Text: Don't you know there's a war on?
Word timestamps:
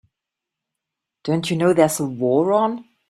Don't 1.25 1.51
you 1.51 1.55
know 1.57 1.73
there's 1.75 1.99
a 1.99 2.07
war 2.07 2.53
on? 2.53 2.85